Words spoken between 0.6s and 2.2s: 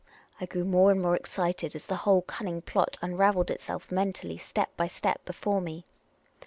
more and more excited as the